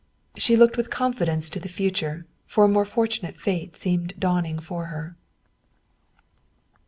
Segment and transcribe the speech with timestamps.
[0.35, 4.57] She looked with con fidence to the future, for a more fortunate fate seemed dawning
[4.57, 5.15] for her.